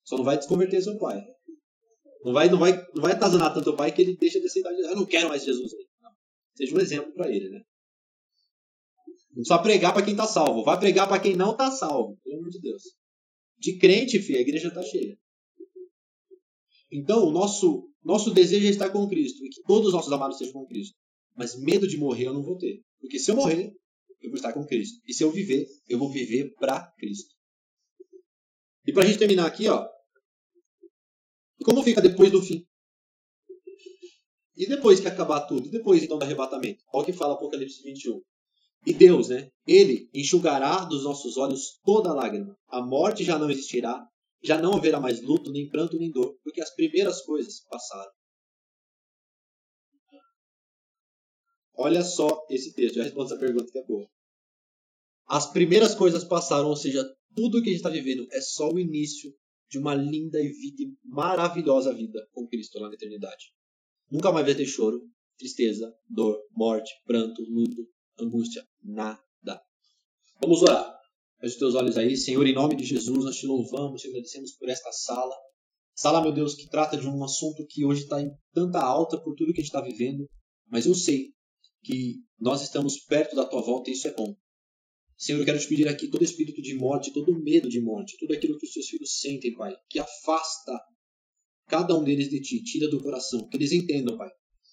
[0.04, 1.22] Só não vai desconverter seu pai.
[2.26, 4.74] Não vai, não vai, não vai atazanar tanto o pai que ele deixa de aceitar.
[4.74, 5.72] Eu não quero mais Jesus.
[6.56, 7.62] Seja um exemplo para ele, né?
[9.30, 10.64] Não precisa pregar para quem está salvo.
[10.64, 12.18] Vai pregar para quem não está salvo.
[12.24, 12.82] Pelo amor de Deus.
[13.60, 15.16] De crente, filho, a igreja está cheia.
[16.92, 19.46] Então, o nosso, nosso desejo é estar com Cristo.
[19.46, 20.96] E que todos os nossos amados estejam com Cristo.
[21.36, 22.82] Mas medo de morrer eu não vou ter.
[23.00, 23.72] Porque se eu morrer,
[24.20, 25.00] eu vou estar com Cristo.
[25.08, 27.36] E se eu viver, eu vou viver para Cristo.
[28.88, 29.88] E para a gente terminar aqui, ó,
[31.64, 32.66] como fica depois do fim?
[34.56, 35.68] E depois que acabar tudo?
[35.68, 36.84] E depois então do arrebatamento?
[36.94, 38.22] Olha o que fala Apocalipse 21.
[38.86, 39.50] E Deus, né?
[39.68, 42.58] Ele enxugará dos nossos olhos toda lágrima.
[42.68, 44.08] A morte já não existirá,
[44.44, 48.12] já não haverá mais luto, nem pranto, nem dor, porque as primeiras coisas passaram.
[51.78, 54.08] Olha só esse texto, já respondo essa pergunta que é boa.
[55.28, 57.04] As primeiras coisas passaram, ou seja,
[57.36, 59.34] tudo que a gente está vivendo é só o início
[59.70, 63.54] de uma linda e vida, maravilhosa vida com Cristo lá na eternidade.
[64.10, 65.02] Nunca mais vai ter choro,
[65.38, 67.88] tristeza, dor, morte, pranto, luto,
[68.20, 69.62] angústia, nada.
[70.42, 70.96] Vamos orar.
[71.40, 74.52] Feche os teus olhos aí, Senhor, em nome de Jesus, nós te louvamos, te agradecemos
[74.54, 75.36] por esta sala.
[75.94, 79.36] Sala, meu Deus, que trata de um assunto que hoje está em tanta alta por
[79.36, 80.30] tudo que a gente está vivendo,
[80.68, 81.34] mas eu sei
[81.84, 84.36] que nós estamos perto da tua volta e isso é bom.
[85.18, 88.34] Senhor, eu quero te pedir aqui todo espírito de morte, todo medo de morte, tudo
[88.34, 90.78] aquilo que os teus filhos sentem, Pai, que afasta
[91.68, 94.30] cada um deles de ti, tira do coração, que eles entendam, Pai,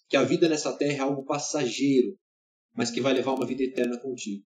[0.08, 2.18] que a vida nessa terra é algo passageiro,
[2.74, 4.44] mas que vai levar uma vida eterna contigo.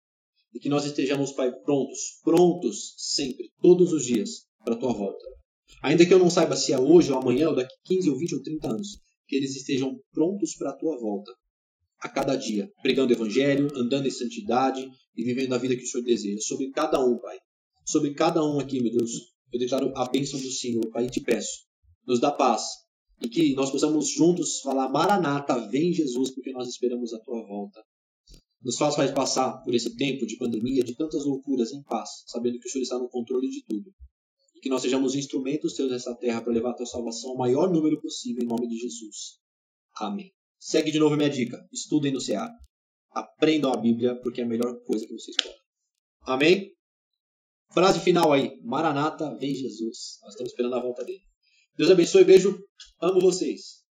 [0.53, 5.24] E que nós estejamos, Pai, prontos, prontos sempre, todos os dias, para a tua volta.
[5.82, 8.34] Ainda que eu não saiba se é hoje ou amanhã, ou daqui 15 ou 20
[8.34, 11.32] ou 30 anos, que eles estejam prontos para a tua volta,
[12.07, 15.86] a cada dia, pregando o Evangelho, andando em santidade e vivendo a vida que o
[15.86, 16.40] Senhor deseja.
[16.40, 17.38] Sobre cada um, Pai.
[17.84, 19.11] Sobre cada um aqui, meu Deus.
[19.52, 21.66] Eu declaro a bênção do Senhor, Pai, e te peço.
[22.07, 22.62] Nos dá paz.
[23.20, 27.82] E que nós possamos juntos falar: Maranata, vem Jesus, porque nós esperamos a tua volta.
[28.62, 32.68] Nos faz passar por esse tempo de pandemia, de tantas loucuras, em paz, sabendo que
[32.68, 33.92] o Senhor está no controle de tudo.
[34.54, 37.72] E que nós sejamos instrumentos teus nessa terra para levar a tua salvação ao maior
[37.72, 39.38] número possível, em nome de Jesus.
[39.98, 40.36] Amém.
[40.67, 41.64] Segue de novo minha dica.
[41.73, 42.51] Estudem no CA.
[43.12, 45.61] aprendam a Bíblia, porque é a melhor coisa que vocês podem.
[46.23, 46.73] Amém?
[47.73, 48.61] Frase final aí.
[48.64, 50.19] Maranata, vem Jesus.
[50.23, 51.23] Nós estamos esperando a volta dele.
[51.77, 52.59] Deus abençoe, beijo.
[53.01, 53.86] Amo vocês.